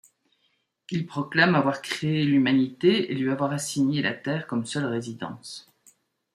Ils 0.89 1.05
proclament 1.05 1.53
avoir 1.53 1.79
créer 1.83 2.23
l'humanité 2.25 3.11
et 3.11 3.13
lui 3.15 3.29
avoir 3.29 3.51
assigné 3.51 4.01
la 4.01 4.13
Terre 4.15 4.47
comme 4.47 4.65
seule 4.65 4.85
résidence. 4.85 5.71